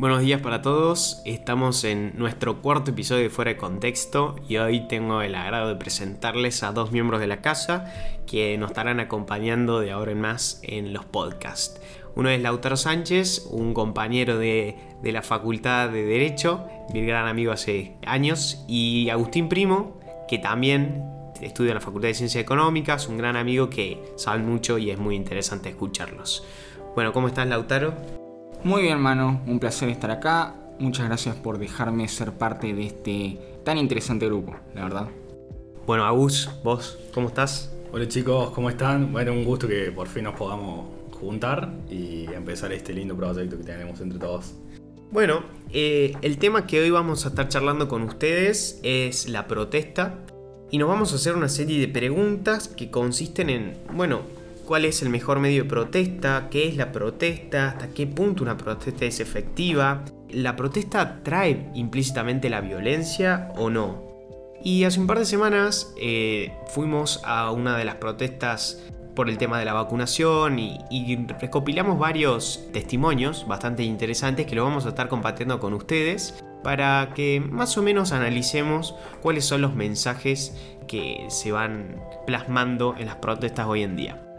[0.00, 4.88] Buenos días para todos, estamos en nuestro cuarto episodio de Fuera de Contexto y hoy
[4.88, 7.92] tengo el agrado de presentarles a dos miembros de la casa
[8.26, 11.82] que nos estarán acompañando de ahora en más en los podcasts.
[12.14, 17.52] Uno es Lautaro Sánchez, un compañero de, de la Facultad de Derecho, mi gran amigo
[17.52, 21.04] hace años, y Agustín Primo, que también
[21.42, 24.98] estudia en la Facultad de Ciencias Económicas, un gran amigo que sabe mucho y es
[24.98, 26.42] muy interesante escucharlos.
[26.94, 28.19] Bueno, ¿cómo estás Lautaro?
[28.62, 30.54] Muy bien, mano, un placer estar acá.
[30.78, 35.08] Muchas gracias por dejarme ser parte de este tan interesante grupo, la verdad.
[35.86, 37.72] Bueno, Agus, vos, ¿cómo estás?
[37.90, 39.12] Hola chicos, ¿cómo están?
[39.12, 43.64] Bueno, un gusto que por fin nos podamos juntar y empezar este lindo proyecto que
[43.64, 44.52] tenemos entre todos.
[45.10, 50.18] Bueno, eh, el tema que hoy vamos a estar charlando con ustedes es la protesta
[50.70, 54.20] y nos vamos a hacer una serie de preguntas que consisten en, bueno,
[54.70, 58.56] cuál es el mejor medio de protesta, qué es la protesta, hasta qué punto una
[58.56, 60.04] protesta es efectiva.
[60.28, 64.04] ¿La protesta trae implícitamente la violencia o no?
[64.62, 68.80] Y hace un par de semanas eh, fuimos a una de las protestas
[69.16, 74.62] por el tema de la vacunación y, y, recopilamos varios testimonios bastante interesantes que lo
[74.62, 79.74] vamos a estar compartiendo con ustedes para que más o menos analicemos cuáles son los
[79.74, 84.29] mensajes que se van plasmando en las protestas hoy en día.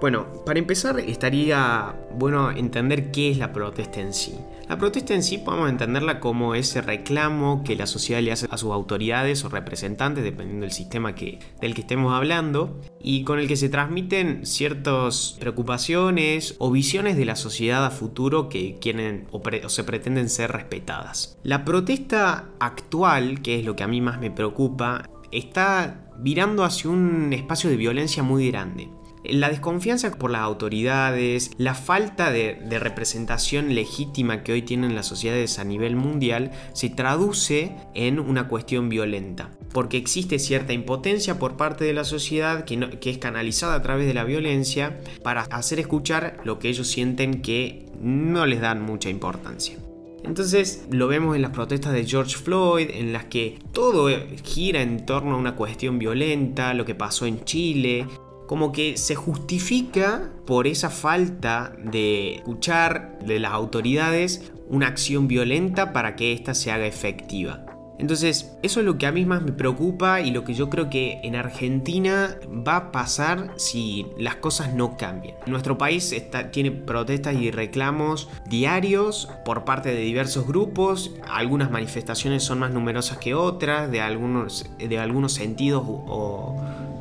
[0.00, 4.34] Bueno, para empezar estaría bueno entender qué es la protesta en sí.
[4.68, 8.58] La protesta en sí podemos entenderla como ese reclamo que la sociedad le hace a
[8.58, 13.48] sus autoridades o representantes, dependiendo del sistema que, del que estemos hablando, y con el
[13.48, 19.40] que se transmiten ciertas preocupaciones o visiones de la sociedad a futuro que quieren o,
[19.68, 21.38] se pretenden ser respetadas.
[21.42, 26.90] La protesta actual, que es lo que a mí más me preocupa, está virando hacia
[26.90, 28.90] un espacio de violencia muy grande.
[29.24, 35.58] La desconfianza por las autoridades, la falta de, representación legítima que hoy tienen las sociedades
[35.58, 39.50] a nivel mundial se traduce en una cuestión violenta.
[39.72, 44.06] Porque existe cierta impotencia por parte de la sociedad que, que es canalizada a través
[44.06, 49.10] de la violencia para hacer escuchar lo que ellos sienten que no les dan mucha
[49.10, 49.76] importancia.
[50.24, 54.08] Entonces lo vemos en las protestas de George Floyd, en las que todo
[54.44, 58.06] gira en torno a una cuestión violenta, lo que pasó en Chile,
[58.48, 65.92] como que se justifica por esa falta de escuchar de las autoridades una acción violenta
[65.92, 67.66] para que ésta se haga efectiva.
[67.98, 70.88] Entonces, eso es lo que a mí más me preocupa y lo que yo creo
[70.88, 75.34] que en Argentina va a pasar si las cosas no cambian.
[75.46, 81.16] Nuestro país está, tiene protestas y reclamos diarios por parte de diversos grupos.
[81.28, 86.56] Algunas manifestaciones son más numerosas que otras, de algunos, de algunos sentidos o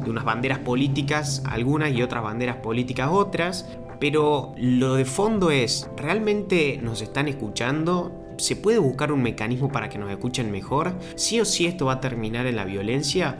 [0.07, 3.69] de unas banderas políticas algunas y otras banderas políticas otras.
[3.99, 8.11] Pero lo de fondo es, ¿realmente nos están escuchando?
[8.37, 10.93] ¿Se puede buscar un mecanismo para que nos escuchen mejor?
[11.15, 13.39] ¿Sí o sí esto va a terminar en la violencia?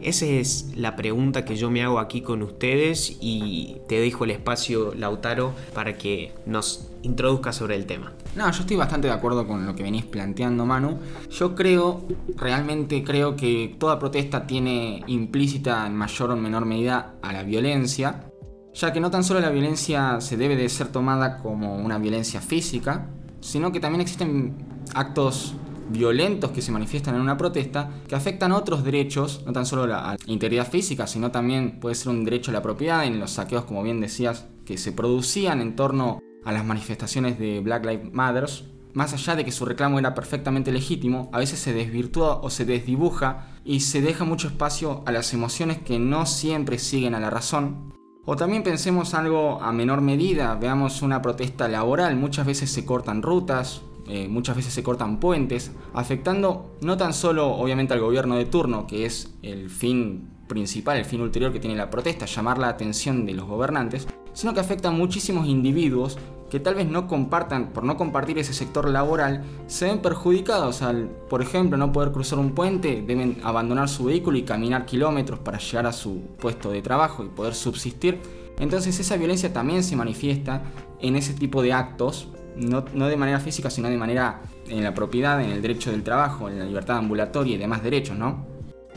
[0.00, 4.32] Esa es la pregunta que yo me hago aquí con ustedes y te dejo el
[4.32, 8.12] espacio, Lautaro, para que nos introduzca sobre el tema.
[8.36, 10.98] No, yo estoy bastante de acuerdo con lo que venís planteando, Manu.
[11.30, 12.04] Yo creo,
[12.36, 18.30] realmente creo que toda protesta tiene implícita en mayor o menor medida a la violencia,
[18.74, 22.40] ya que no tan solo la violencia se debe de ser tomada como una violencia
[22.40, 23.06] física,
[23.40, 24.54] sino que también existen
[24.94, 25.54] actos
[25.88, 30.16] violentos que se manifiestan en una protesta que afectan otros derechos, no tan solo la
[30.26, 33.82] integridad física, sino también puede ser un derecho a la propiedad en los saqueos, como
[33.82, 38.48] bien decías, que se producían en torno a las manifestaciones de Black Lives Matter.
[38.92, 42.64] Más allá de que su reclamo era perfectamente legítimo, a veces se desvirtúa o se
[42.64, 47.30] desdibuja y se deja mucho espacio a las emociones que no siempre siguen a la
[47.30, 47.92] razón
[48.26, 53.22] o también pensemos algo a menor medida, veamos una protesta laboral, muchas veces se cortan
[53.22, 58.44] rutas, eh, muchas veces se cortan puentes, afectando no tan solo obviamente al gobierno de
[58.44, 62.68] turno, que es el fin principal, el fin ulterior que tiene la protesta, llamar la
[62.68, 66.18] atención de los gobernantes, sino que afecta a muchísimos individuos
[66.50, 71.08] que tal vez no compartan, por no compartir ese sector laboral, se ven perjudicados al,
[71.28, 75.58] por ejemplo, no poder cruzar un puente, deben abandonar su vehículo y caminar kilómetros para
[75.58, 78.20] llegar a su puesto de trabajo y poder subsistir.
[78.60, 80.62] Entonces esa violencia también se manifiesta
[81.00, 84.94] en ese tipo de actos no, no de manera física, sino de manera en la
[84.94, 88.46] propiedad, en el derecho del trabajo, en la libertad ambulatoria y demás derechos, ¿no?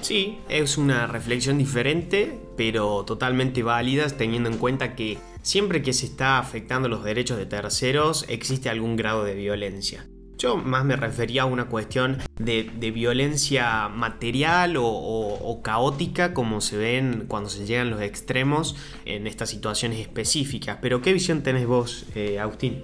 [0.02, 6.06] Sí, es una reflexión diferente, pero totalmente válida, teniendo en cuenta que siempre que se
[6.06, 10.08] está afectando los derechos de terceros existe algún grado de violencia.
[10.38, 17.26] Yo más me refería a una cuestión de, violencia material o, caótica como se ven
[17.28, 18.76] cuando se llegan los extremos
[19.06, 20.78] en estas situaciones específicas.
[20.80, 22.84] Pero ¿qué visión tenés vos, eh, Agustín?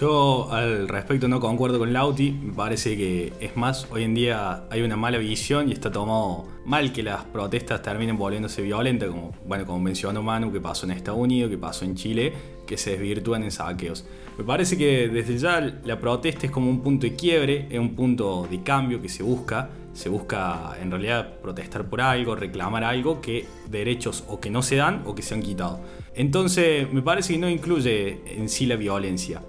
[0.00, 4.64] Yo al respecto no concuerdo con Lauti, me parece que es más, hoy en día
[4.70, 9.34] hay una mala visión y está tomado mal que las protestas terminen volviéndose violentas, como,
[9.46, 12.32] bueno, como mencionó Manu, que pasó en Estados Unidos, que pasó en Chile,
[12.66, 14.06] que se desvirtúan en saqueos.
[14.38, 17.94] Me parece que desde ya la protesta es como un punto de quiebre, es un
[17.94, 23.20] punto de cambio que se busca, se busca en realidad protestar por algo, reclamar algo
[23.20, 25.80] que derechos o que no se dan o que se han quitado.
[26.14, 29.42] Entonces me parece que no incluye en sí la violencia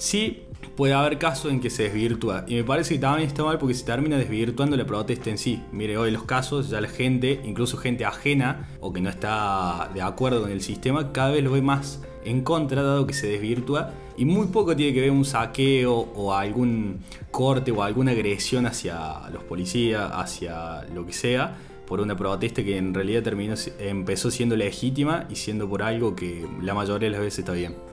[0.00, 0.44] sí
[0.76, 2.44] puede haber casos en que se desvirtúa.
[2.48, 5.62] Y me parece que también está mal porque se termina desvirtuando la protesta en sí.
[5.72, 10.00] Mire, hoy los casos, ya la gente, incluso gente ajena o que no está de
[10.00, 13.92] acuerdo con el sistema, cada vez lo ve más en contra, dado que se desvirtúa.
[14.16, 17.00] Y muy poco tiene que ver un saqueo o algún
[17.30, 22.78] corte o alguna agresión hacia los policías, hacia lo que sea, por una protesta que
[22.78, 27.20] en realidad terminó, empezó siendo legítima y siendo por algo que la mayoría de las
[27.20, 27.89] veces está bien.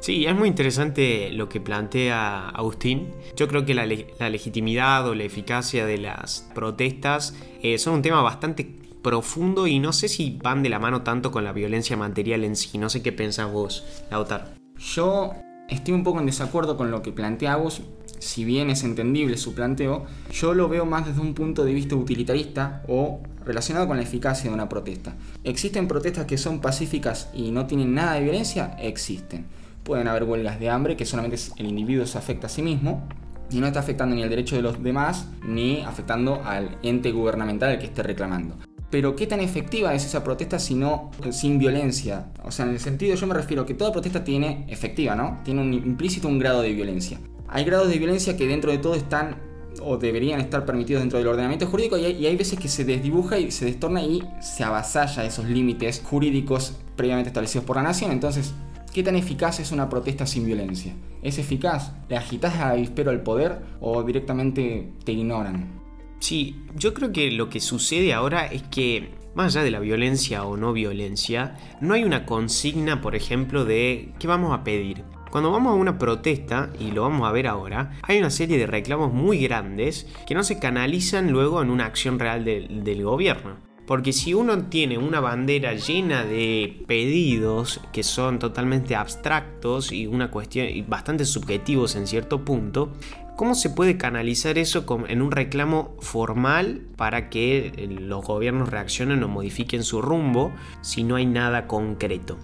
[0.00, 3.10] Sí, es muy interesante lo que plantea Agustín.
[3.36, 8.22] Yo creo que la, legitimidad o la eficacia de las protestas eh, son un tema
[8.22, 8.64] bastante
[9.02, 12.56] profundo y no sé si van de la mano tanto con la violencia material en
[12.56, 12.78] sí.
[12.78, 14.44] No sé qué pensás vos, Lautaro.
[14.78, 15.34] Yo
[15.68, 17.82] estoy un poco en desacuerdo con lo que plantea vos.
[18.18, 21.94] Si bien es entendible su planteo, yo lo veo más desde un punto de vista
[21.94, 25.14] utilitarista o relacionado con la eficacia de una protesta.
[25.44, 28.76] ¿Existen protestas que son pacíficas y no tienen nada de violencia?
[28.80, 29.59] Existen
[29.90, 33.08] pueden haber huelgas de hambre que solamente el individuo se afecta a sí mismo
[33.50, 37.70] y no está afectando ni el derecho de los demás ni afectando al ente gubernamental
[37.70, 38.54] al que esté reclamando.
[38.88, 42.26] Pero ¿qué tan efectiva es esa protesta si no sin violencia?
[42.44, 45.40] O sea, en el sentido yo me refiero que toda protesta tiene efectiva, ¿no?
[45.42, 47.18] Tiene implícito un grado de violencia.
[47.48, 49.38] Hay grados de violencia que dentro de todo están
[49.82, 53.40] o deberían estar permitidos dentro del ordenamiento jurídico y hay, y veces que se desdibuja
[53.40, 58.12] y se destorna y se avasalla esos límites jurídicos previamente establecidos por la nación.
[58.12, 58.54] Entonces,
[58.92, 60.92] ¿Qué tan eficaz es una protesta sin violencia?
[61.22, 61.92] ¿Es eficaz?
[62.08, 65.80] ¿Le agitas a avispero al poder o directamente te ignoran?
[66.18, 70.44] Sí, yo creo que lo que sucede ahora es que, más allá de la violencia
[70.44, 75.04] o no violencia, no hay una consigna, por ejemplo, de qué vamos a pedir.
[75.30, 78.66] Cuando vamos a una protesta, y lo vamos a ver ahora, hay una serie de
[78.66, 83.69] reclamos muy grandes que no se canalizan luego en una acción real del gobierno.
[83.86, 90.30] Porque si uno tiene una bandera llena de pedidos que son totalmente abstractos y una
[90.30, 92.92] cuestión y bastante subjetivos en cierto punto,
[93.36, 99.22] ¿cómo se puede canalizar eso en un reclamo formal para que eh, los gobiernos reaccionen
[99.24, 102.38] o modifiquen su rumbo si no hay nada concreto?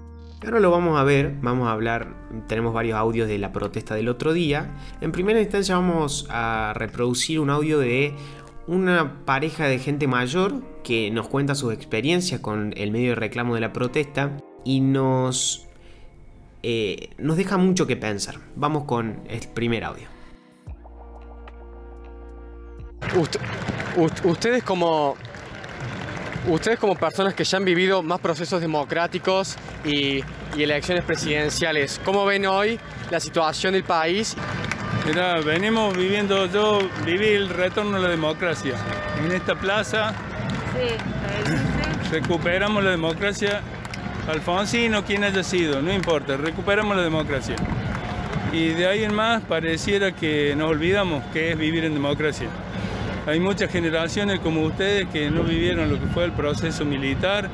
[0.45, 2.15] Ahora lo vamos a ver, vamos a hablar,
[2.47, 4.77] tenemos varios audios de la protesta del otro día.
[5.01, 8.15] En primera instancia vamos a reproducir un audio de
[8.67, 13.55] una pareja de gente mayor que nos cuenta sus experiencias con el medio de reclamo
[13.55, 15.67] de la protesta y nos,
[16.63, 18.37] eh, nos deja mucho que pensar.
[18.57, 20.09] Vamos con el primer audio.
[24.25, 25.17] ustedes como
[26.49, 30.23] ustedes como personas que ya han vivido más procesos democráticos y,
[30.57, 32.79] y elecciones presidenciales, ¿cómo ven hoy
[33.11, 34.37] la situación del país
[35.45, 38.75] Venimos viviendo, yo viví el retorno a la democracia.
[39.25, 40.13] En esta plaza
[42.11, 43.63] recuperamos la democracia.
[44.29, 47.55] Alfonsino, quien haya sido, no importa, recuperamos la democracia.
[48.53, 52.49] Y de ahí en más pareciera que nos olvidamos que es vivir en democracia.
[53.27, 57.49] Hay muchas generaciones como ustedes que no vivieron lo que fue el proceso militar,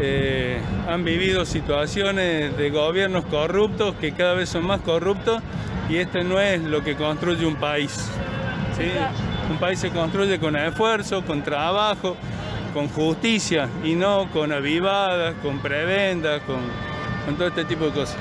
[0.00, 5.42] eh, han vivido situaciones de gobiernos corruptos que cada vez son más corruptos
[5.92, 8.10] y este no es lo que construye un país.
[9.50, 12.16] Un país se construye con esfuerzo, con trabajo,
[12.72, 18.16] con justicia y no con avivadas, con prebendas, con, todo este tipo de cosas.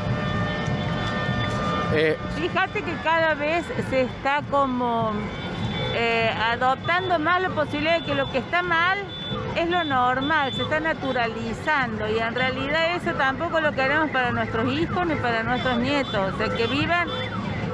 [1.93, 5.13] Eh, Fíjate que cada vez se está como
[5.93, 8.97] eh, adoptando más la posibilidad de que lo que está mal
[9.55, 14.71] es lo normal, se está naturalizando y en realidad eso tampoco lo queremos para nuestros
[14.73, 17.07] hijos ni para nuestros nietos, o sea, que vivan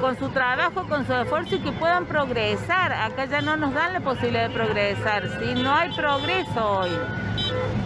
[0.00, 2.92] con su trabajo, con su esfuerzo y que puedan progresar.
[2.92, 6.90] Acá ya no nos dan la posibilidad de progresar, si no hay progreso hoy.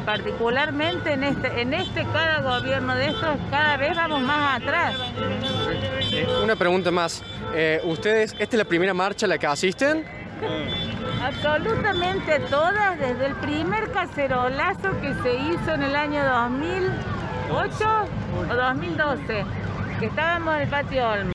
[0.05, 4.95] particularmente en este, en este cada gobierno de estos, cada vez vamos más atrás.
[6.13, 7.23] Eh, una pregunta más.
[7.55, 10.05] Eh, ¿Ustedes, esta es la primera marcha a la que asisten?
[11.23, 17.85] Absolutamente todas, desde el primer cacerolazo que se hizo en el año 2008
[18.51, 19.45] o 2012,
[20.01, 21.33] que estábamos en el patio Olmo.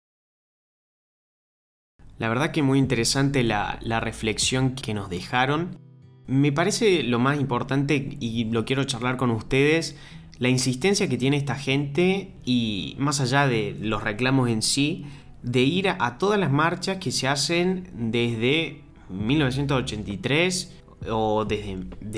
[2.19, 5.77] La verdad que muy interesante la, reflexión que nos dejaron.
[6.25, 9.95] Me parece lo más importante y lo quiero charlar con ustedes,
[10.39, 15.05] la insistencia que tiene esta gente y más allá de los reclamos en sí,
[15.41, 20.74] de ir a, todas las marchas que se hacen desde 1983
[21.09, 21.74] o desde,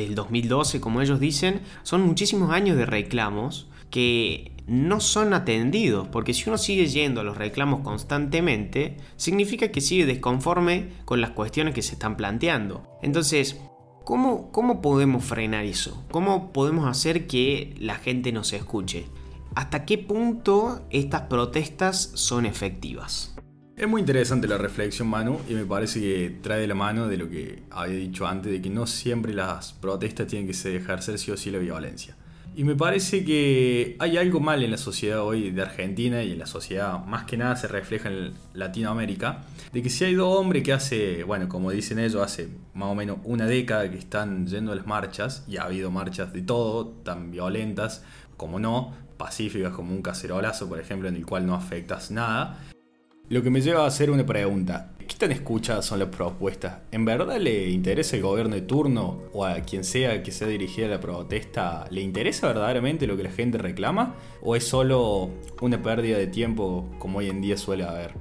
[0.06, 6.34] el 2012, como ellos dicen, son muchísimos años de reclamos que no son atendidos, porque
[6.34, 11.74] si uno sigue yendo a los reclamos constantemente, significa que sigue desconforme con las cuestiones
[11.74, 12.84] que se están planteando.
[13.02, 13.60] Entonces,
[14.06, 16.06] ¿cómo, cómo podemos frenar eso?
[16.12, 19.08] ¿Cómo podemos hacer que la gente nos escuche?
[19.56, 23.36] ¿Hasta qué punto estas protestas son efectivas?
[23.76, 27.18] Es muy interesante la reflexión, Manu, y me parece que trae de la mano de
[27.18, 31.32] lo que había dicho antes, de que no siempre las protestas tienen que ejercer sí
[31.32, 32.19] o sí la violencia.
[32.60, 36.40] Y me parece que hay algo mal en la sociedad hoy de Argentina y en
[36.40, 40.62] la sociedad más que nada se refleja en Latinoamérica, de que si hay dos hombres
[40.64, 44.74] que hace, bueno, como dicen ellos, hace más o menos una década que están yendo
[44.74, 48.04] a las marchas, y ha habido marchas de todo, tan violentas
[48.36, 52.60] como no, pacíficas como un cacerolazo, por ejemplo, en el cual no afectas nada,
[53.30, 54.92] lo que me lleva a hacer una pregunta.
[55.10, 56.82] ¿Qué tan escuchadas son las propuestas?
[56.92, 60.88] ¿En verdad le interesa el gobierno de turno o a quien sea que sea dirigida
[60.88, 61.88] la protesta?
[61.90, 64.14] ¿Le interesa verdaderamente lo que la gente reclama?
[64.44, 68.14] ¿O es solo una pérdida de tiempo como hoy en día suele haber?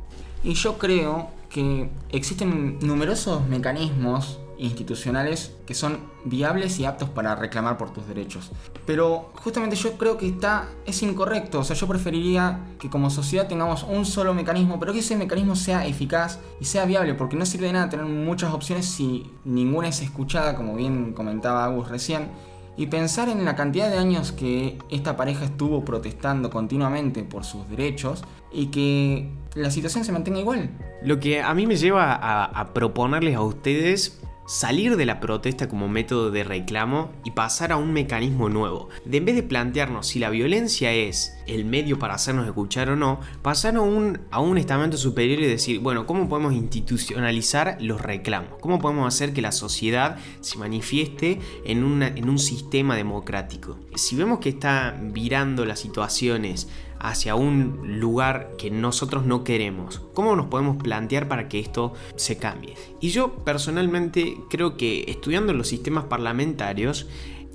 [0.42, 7.79] Y yo creo que existen numerosos mecanismos institucionales que son viables y aptos para reclamar
[7.79, 8.50] por tus derechos.
[8.87, 13.47] Pero justamente yo creo que está es incorrecto, o sea, yo preferiría que como sociedad
[13.47, 17.47] tengamos un solo mecanismo, pero que ese mecanismo sea eficaz y sea viable, porque no
[17.47, 22.29] sirve de nada tener muchas opciones si ninguna es escuchada, como bien comentaba Agus recién.
[22.77, 27.69] Y pensar en la cantidad de años que esta pareja estuvo protestando continuamente por sus
[27.69, 28.23] derechos
[28.53, 30.71] y que la situación se mantenga igual.
[31.03, 35.69] Lo que a mí me lleva a, a proponerles a ustedes salir de la protesta
[35.69, 38.88] como método de reclamo y pasar a un mecanismo nuevo.
[39.05, 42.97] De en vez de plantearnos si la violencia es el medio para hacernos escuchar o
[42.97, 48.00] no, pasar a un, a un estamento superior y decir, bueno, ¿cómo podemos institucionalizar los
[48.00, 48.52] reclamos?
[48.61, 53.78] ¿Cómo podemos hacer que la sociedad se manifieste en, en un sistema democrático?
[53.97, 56.69] Si vemos que está virando las situaciones
[57.00, 60.00] hacia un lugar que nosotros no queremos.
[60.14, 62.75] ¿Cómo nos podemos plantear para que esto se cambie?
[63.00, 67.07] Y yo personalmente creo que estudiando los sistemas parlamentarios,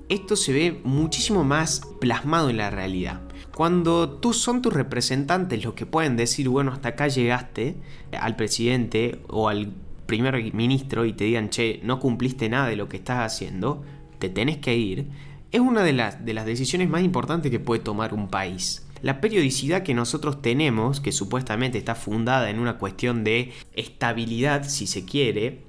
[0.10, 3.22] esto se ve muchísimo más plasmado en la realidad.
[3.56, 7.76] Cuando tú son tus representantes los que pueden decir, bueno, hasta acá llegaste
[8.20, 9.72] al presidente o al
[10.06, 13.84] primer ministro y te digan, che, no cumpliste nada de lo que estás haciendo,
[14.20, 15.08] te tenés que ir,
[15.52, 19.20] es una de las, de las decisiones más importantes que puede tomar un país la
[19.20, 25.04] periodicidad que nosotros tenemos, que supuestamente está fundada en una cuestión de estabilidad, si se
[25.04, 25.60] quiere,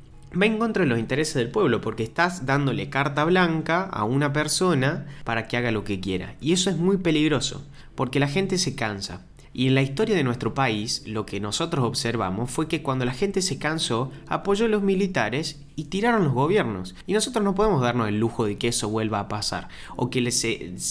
[0.40, 4.32] va en contra de los intereses del pueblo, porque estás dándole carta blanca a una
[4.32, 6.36] persona para que haga lo que quiera.
[6.40, 9.26] Y eso es muy peligroso, porque la gente se cansa.
[9.56, 13.12] Y en la historia de nuestro país, lo que nosotros observamos fue que cuando la
[13.12, 16.96] gente se cansó, apoyó a los militares y tiraron los gobiernos.
[17.06, 19.68] Y nosotros no podemos darnos el lujo de que eso vuelva a pasar.
[19.94, 20.28] O que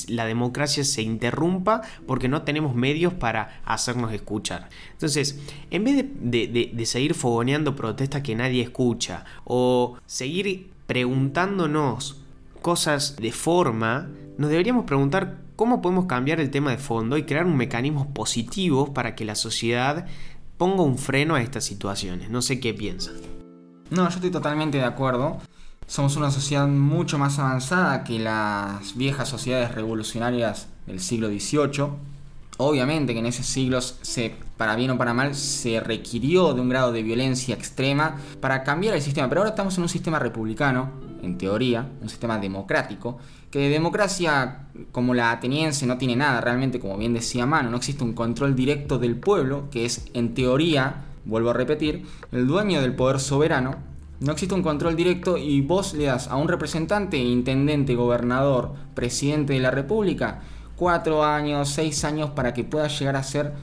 [0.07, 4.69] la democracia se interrumpa porque no tenemos medios para hacernos escuchar.
[4.93, 12.23] Entonces, en vez de, de seguir fogoneando protestas que nadie escucha, o seguir preguntándonos
[12.61, 17.45] cosas de forma, nos deberíamos preguntar cómo podemos cambiar el tema de fondo y crear
[17.45, 20.05] un mecanismo positivo para que la sociedad
[20.57, 22.29] ponga un freno a estas situaciones.
[22.29, 23.15] No sé qué piensan.
[23.89, 25.37] No, yo estoy totalmente de acuerdo.
[25.85, 31.89] Somos una sociedad mucho más avanzada que las viejas sociedades revolucionarias del siglo XVIII.
[32.57, 36.69] Obviamente que en esos siglos, se, para bien o para mal, se requirió de un
[36.69, 39.27] grado de violencia extrema para cambiar el sistema.
[39.27, 40.91] Pero ahora estamos en un sistema republicano,
[41.23, 43.17] en teoría, un sistema democrático,
[43.49, 47.77] que de democracia como la ateniense no tiene nada realmente, como bien decía Mano, no
[47.77, 52.81] existe un control directo del pueblo, que es en teoría, vuelvo a repetir, el dueño
[52.81, 53.75] del poder soberano,
[54.19, 59.53] no existe un control directo y vos le das a un representante, intendente, gobernador, presidente
[59.53, 60.41] de la república,
[60.75, 63.53] cuatro años, seis años para que pueda llegar a hacer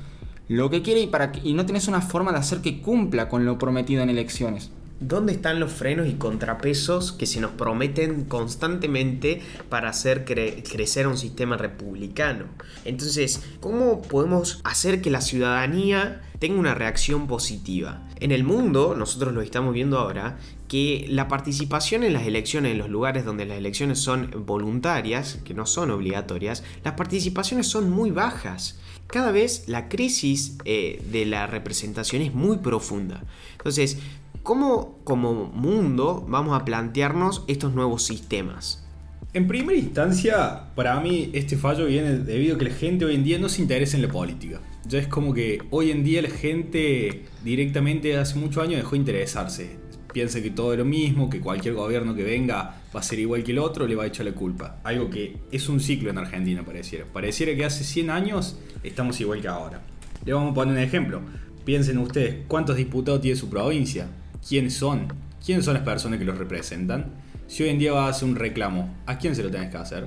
[0.49, 3.45] lo que quiere y, para y no tenés una forma de hacer que cumpla con
[3.45, 4.71] lo prometido en elecciones.
[5.01, 9.41] ¿Dónde están los frenos y contrapesos que se nos prometen constantemente
[9.71, 12.45] para hacer crecer un sistema republicano?
[12.85, 18.07] Entonces, ¿cómo podemos hacer que la ciudadanía tenga una reacción positiva?
[18.17, 20.39] En el mundo, nosotros lo estamos viendo ahora,
[20.69, 25.55] que la participación en las elecciones, en los lugares donde las elecciones son voluntarias, que
[25.55, 28.79] no son obligatorias, las participaciones son muy bajas.
[29.07, 33.25] Cada vez la crisis eh, de la representación es muy profunda.
[33.53, 33.99] Entonces,
[34.43, 38.87] ¿Cómo como mundo vamos a plantearnos estos nuevos sistemas?
[39.35, 43.23] En primera instancia, para mí este fallo viene debido a que la gente hoy en
[43.23, 44.61] día no se interesa en la política.
[44.89, 48.97] Ya es como que hoy en día la gente directamente hace muchos años dejó de
[48.97, 49.77] interesarse.
[50.13, 53.45] Piensa que todo es lo mismo, que cualquier gobierno que venga va a ser igual
[53.45, 54.81] que el otro, le va a echar la culpa.
[54.85, 57.05] Algo que es un ciclo en Argentina, pareciera.
[57.05, 59.83] Pareciera que hace 100 años estamos igual que ahora.
[60.25, 61.21] Le vamos a poner un ejemplo.
[61.65, 64.09] Piensen ustedes, ¿cuántos diputados tiene su provincia?
[64.47, 65.09] Quiénes son,
[65.45, 67.07] quiénes son las personas que los representan.
[67.47, 69.77] Si hoy en día vas a hacer un reclamo, ¿a quién se lo tenés que
[69.77, 70.07] hacer?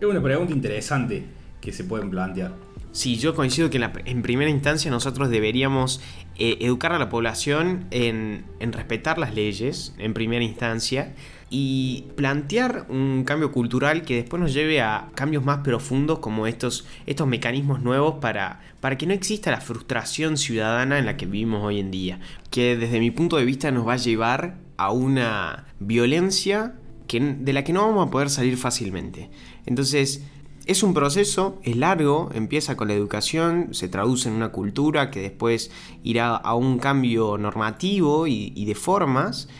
[0.00, 1.24] Es una pregunta interesante
[1.60, 2.52] que se pueden plantear.
[2.92, 6.02] Sí, yo coincido que en, primera instancia nosotros deberíamos
[6.36, 11.14] eh, educar a la población en, en respetar las leyes, en primera instancia,
[11.54, 16.86] y plantear un cambio cultural que después nos lleve a cambios más profundos como estos,
[17.04, 21.62] estos mecanismos nuevos para, para que no exista la frustración ciudadana en la que vivimos
[21.62, 25.66] hoy en día, que desde mi punto de vista nos va a llevar a una
[25.78, 26.72] violencia
[27.06, 29.28] que, de la que no vamos a poder salir fácilmente.
[29.66, 30.24] Entonces,
[30.64, 35.20] es un proceso, es largo, empieza con la educación, se traduce en una cultura que
[35.20, 35.70] después
[36.02, 39.50] irá a un cambio normativo y, y de formas,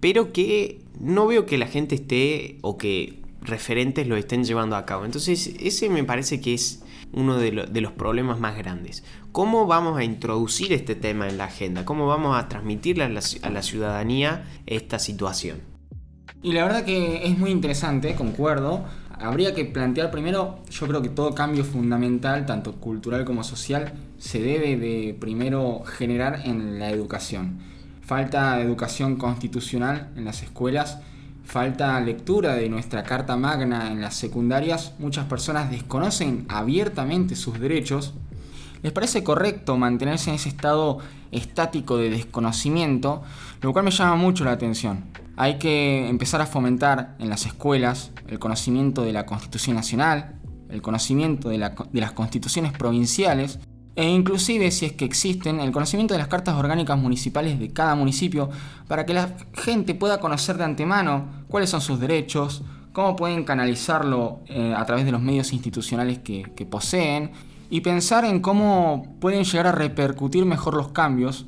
[0.00, 4.84] pero que no veo que la gente esté o que referentes lo estén llevando a
[4.84, 5.04] cabo.
[5.04, 9.02] Entonces ese me parece que es uno de, los problemas más grandes.
[9.32, 11.84] ¿Cómo vamos a introducir este tema en la agenda?
[11.84, 15.60] ¿Cómo vamos a transmitirle a la, ciudadanía esta situación?
[16.42, 18.84] Y la verdad que es muy interesante, concuerdo.
[19.10, 24.40] Habría que plantear primero, yo creo que todo cambio fundamental, tanto cultural como social, se
[24.40, 27.58] debe de primero generar en la educación
[28.08, 30.98] falta educación constitucional en las escuelas,
[31.44, 38.14] falta lectura de nuestra Carta Magna en las secundarias, muchas personas desconocen abiertamente sus derechos.
[38.82, 41.00] ¿Les parece correcto mantenerse en ese estado
[41.32, 43.24] estático de desconocimiento?
[43.60, 45.04] Lo cual me llama mucho la atención.
[45.36, 50.36] Hay que empezar a fomentar en las escuelas el conocimiento de la Constitución Nacional,
[50.70, 53.58] el conocimiento de, de las constituciones provinciales
[53.98, 57.96] e inclusive si es que existen el conocimiento de las cartas orgánicas municipales de cada
[57.96, 58.48] municipio
[58.86, 64.38] para que la gente pueda conocer de antemano cuáles son sus derechos, cómo pueden canalizarlo
[64.46, 67.32] eh, a través de los medios institucionales que, que poseen
[67.70, 71.46] y pensar en cómo pueden llegar a repercutir mejor los cambios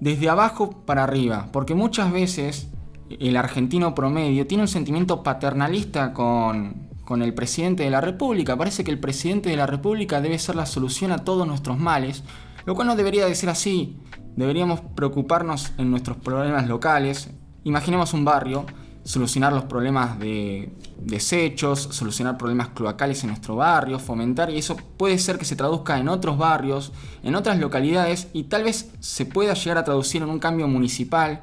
[0.00, 2.70] desde abajo para arriba, porque muchas veces
[3.08, 8.56] el argentino promedio tiene un sentimiento paternalista con, con el presidente de la República.
[8.56, 12.22] Parece que el presidente de la República debe ser la solución a todos nuestros males,
[12.64, 13.98] lo cual no debería de ser así.
[14.36, 17.30] Deberíamos preocuparnos en nuestros problemas locales.
[17.62, 18.66] Imaginemos un barrio,
[19.04, 25.18] solucionar los problemas de desechos, solucionar problemas cloacales en nuestro barrio, fomentar, y eso puede
[25.18, 29.54] ser que se traduzca en otros barrios, en otras localidades, y tal vez se pueda
[29.54, 31.42] llegar a traducir en un cambio municipal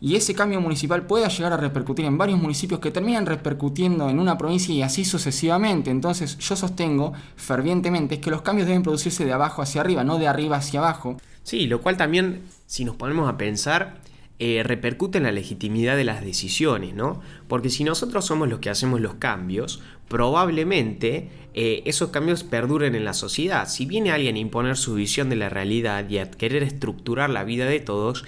[0.00, 4.18] y ese cambio municipal pueda llegar a repercutir en varios municipios que terminan repercutiendo en
[4.18, 5.90] una provincia y así sucesivamente.
[5.90, 10.28] Entonces yo sostengo fervientemente que los cambios deben producirse de abajo hacia arriba, no de
[10.28, 11.16] arriba hacia abajo.
[11.42, 14.00] Sí, lo cual también, si nos ponemos a pensar,
[14.40, 17.22] eh, repercute en la legitimidad de las decisiones, ¿no?
[17.46, 23.04] Porque si nosotros somos los que hacemos los cambios, probablemente eh, esos cambios perduren en
[23.04, 23.68] la sociedad.
[23.68, 27.44] Si viene alguien a imponer su visión de la realidad y a querer estructurar la
[27.44, 28.24] vida de todos,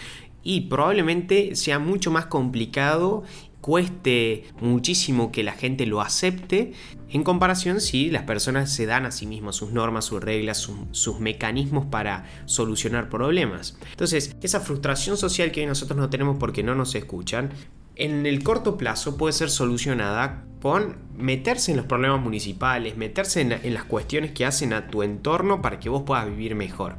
[0.46, 3.24] y probablemente sea mucho más complicado
[3.61, 6.72] cueste muchísimo que la gente lo acepte
[7.11, 11.18] en comparación si las personas se dan a sí mismas sus normas, sus reglas, sus
[11.18, 13.76] mecanismos para solucionar problemas.
[13.90, 17.50] Entonces, esa frustración social que hoy nosotros no tenemos porque no nos escuchan,
[17.96, 23.74] en el corto plazo puede ser solucionada con meterse en los problemas municipales, meterse en
[23.74, 26.98] las cuestiones que hacen a tu entorno para que vos puedas vivir mejor.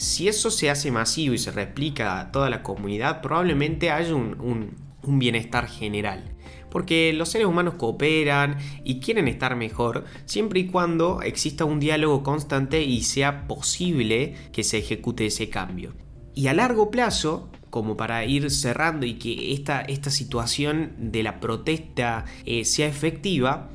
[0.00, 4.74] Si eso se hace masivo y se replica a toda la comunidad, probablemente haya un,
[5.02, 6.24] bienestar general.
[6.70, 12.22] Porque los seres humanos cooperan y quieren estar mejor siempre y cuando exista un diálogo
[12.22, 15.92] constante y sea posible que se ejecute ese cambio.
[16.34, 21.40] Y a largo plazo, como para ir cerrando y que esta, esta situación de la
[21.40, 23.68] protesta eh, sea efectiva,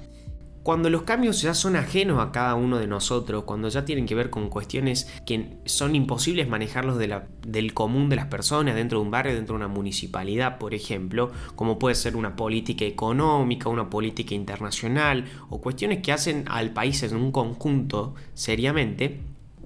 [0.66, 4.16] cuando los cambios ya son ajenos a cada uno de nosotros, cuando ya tienen que
[4.16, 9.12] ver con cuestiones que son imposibles manejarlos del común de las personas dentro de un
[9.12, 14.34] barrio, dentro de una municipalidad, por ejemplo, como puede ser una política económica, una política
[14.34, 19.20] internacional o cuestiones que hacen al país en un conjunto seriamente,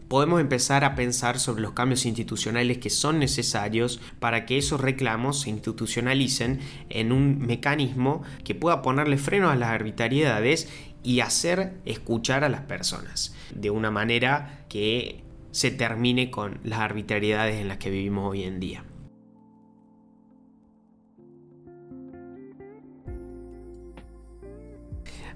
[0.10, 5.42] podemos empezar a pensar sobre los cambios institucionales que son necesarios para que esos reclamos
[5.42, 10.68] se institucionalicen en un mecanismo que pueda ponerle freno a las arbitrariedades
[11.04, 17.62] y hacer escuchar a las personas de una manera que se termine con las arbitrariedades
[17.62, 18.84] en las que vivimos hoy en día.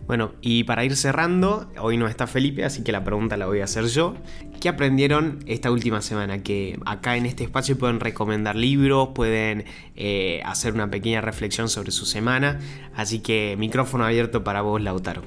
[0.06, 3.62] Bueno, y para ir cerrando, hoy no está Felipe, así que la pregunta la voy
[3.62, 4.16] a hacer yo.
[4.60, 6.44] ¿Qué aprendieron esta última semana?
[6.44, 11.92] Que acá en este espacio pueden recomendar libros, pueden eh, hacer una pequeña reflexión sobre
[11.92, 12.60] su semana.
[12.96, 15.22] Así que micrófono abierto para vos, Lautaro.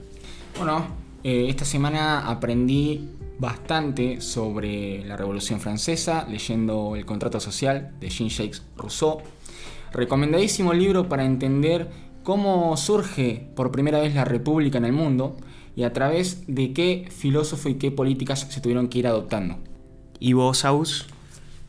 [0.59, 0.87] Bueno,
[1.25, 3.09] eh, esta semana aprendí
[3.39, 9.23] bastante sobre la Revolución Francesa, leyendo El Contrato Social de Jean-Jacques Rousseau.
[9.93, 11.89] Recomendadísimo libro para entender
[12.27, 15.37] cómo surge por primera vez la República en el mundo
[15.77, 19.59] y a través de qué filósofo y qué políticas se tuvieron que ir adoptando.
[20.19, 21.07] ¿Y vos, Aus?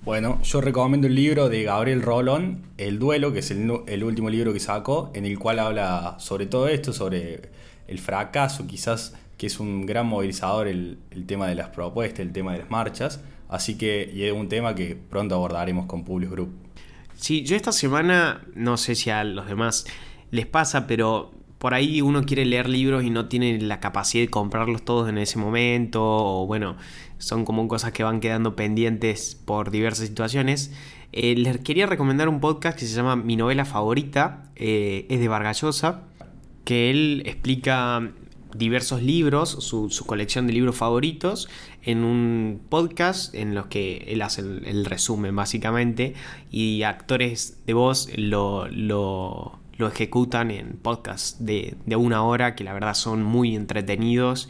[0.04, 4.32] Bueno, yo recomiendo el libro de Gabriel Rolón, El Duelo, que es el, el, último
[4.32, 7.52] libro que sacó, en el cual habla sobre todo esto, sobre
[7.88, 12.34] el fracaso, quizás que es un gran movilizador el, el tema de las propuestas, el
[12.34, 13.20] tema de las marchas.
[13.48, 16.50] Así que y es un tema que pronto abordaremos con Publius Group.
[17.16, 19.86] Sí, yo esta semana, no sé si a los demás
[20.32, 24.30] les pasa, pero por ahí uno quiere leer libros y no tiene la capacidad de
[24.30, 26.78] comprarlos todos en ese momento, o bueno,
[27.18, 30.72] son como cosas que van quedando pendientes por diversas situaciones.
[31.14, 35.28] Eh, les quería recomendar un podcast que se llama Mi novela favorita, eh, es de
[35.28, 36.04] Vargallosa,
[36.64, 38.12] que él explica
[38.56, 41.50] diversos libros, su, colección de libros favoritos,
[41.82, 46.14] en un podcast en los que él hace el, resumen básicamente
[46.52, 52.96] y actores de voz lo lo ejecutan en podcasts de, una hora que la verdad
[52.96, 54.50] son muy entretenidos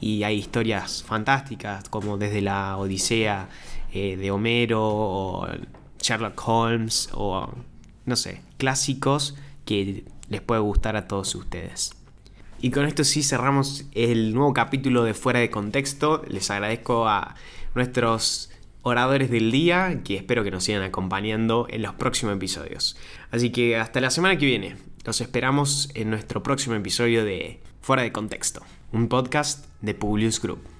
[0.00, 3.48] y hay historias fantásticas como desde la Odisea
[3.92, 5.48] eh, de Homero o
[6.00, 7.50] Sherlock Holmes o
[8.04, 11.92] no sé, clásicos que les puede gustar a todos ustedes.
[12.60, 16.22] Y con esto sí cerramos el nuevo capítulo de Fuera de Contexto.
[16.28, 17.34] Les agradezco a
[17.74, 18.50] nuestros
[18.84, 22.96] oradores del día que espero que nos sigan acompañando en los próximos episodios.
[23.32, 24.76] Así que hasta la semana que viene.
[25.04, 30.73] Los esperamos en nuestro próximo episodio de Fuera de Contexto, un podcast de Publius Group.